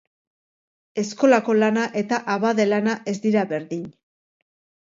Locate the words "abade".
2.37-2.65